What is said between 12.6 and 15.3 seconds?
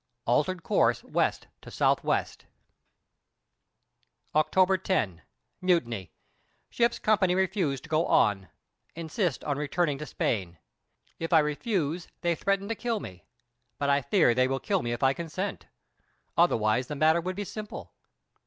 to kill me; but I fear they will kill me if I